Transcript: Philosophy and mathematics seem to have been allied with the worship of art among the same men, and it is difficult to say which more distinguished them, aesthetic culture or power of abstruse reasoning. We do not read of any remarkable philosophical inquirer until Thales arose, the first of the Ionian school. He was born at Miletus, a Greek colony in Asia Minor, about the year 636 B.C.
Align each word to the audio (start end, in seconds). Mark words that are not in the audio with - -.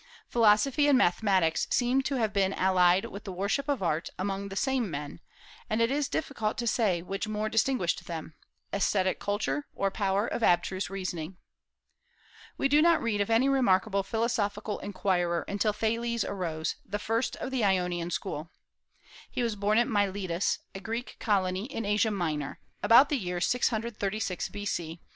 Philosophy 0.27 0.87
and 0.87 0.97
mathematics 0.97 1.67
seem 1.69 2.01
to 2.01 2.15
have 2.15 2.33
been 2.33 2.53
allied 2.53 3.05
with 3.05 3.23
the 3.23 3.31
worship 3.31 3.69
of 3.69 3.83
art 3.83 4.09
among 4.17 4.49
the 4.49 4.55
same 4.55 4.89
men, 4.89 5.19
and 5.69 5.79
it 5.79 5.91
is 5.91 6.07
difficult 6.09 6.57
to 6.57 6.65
say 6.65 7.03
which 7.03 7.27
more 7.27 7.47
distinguished 7.49 8.07
them, 8.07 8.33
aesthetic 8.73 9.19
culture 9.19 9.67
or 9.75 9.91
power 9.91 10.25
of 10.25 10.41
abstruse 10.41 10.89
reasoning. 10.89 11.37
We 12.57 12.67
do 12.67 12.81
not 12.81 12.99
read 12.99 13.21
of 13.21 13.29
any 13.29 13.47
remarkable 13.47 14.01
philosophical 14.01 14.79
inquirer 14.79 15.43
until 15.47 15.71
Thales 15.71 16.23
arose, 16.23 16.77
the 16.83 16.97
first 16.97 17.35
of 17.35 17.51
the 17.51 17.63
Ionian 17.63 18.09
school. 18.09 18.49
He 19.29 19.43
was 19.43 19.55
born 19.55 19.77
at 19.77 19.87
Miletus, 19.87 20.57
a 20.73 20.79
Greek 20.79 21.17
colony 21.19 21.65
in 21.65 21.85
Asia 21.85 22.09
Minor, 22.09 22.59
about 22.81 23.09
the 23.09 23.19
year 23.19 23.39
636 23.39 24.49
B.C. 24.49 24.99